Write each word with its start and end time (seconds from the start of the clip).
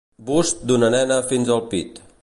Bust 0.29 0.63
d'una 0.71 0.89
nena 0.95 1.21
fins 1.33 1.55
al 1.59 1.63
pit. 1.75 2.03